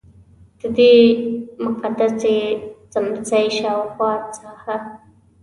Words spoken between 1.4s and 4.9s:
مقدسې څمڅې شاوخوا ساحه.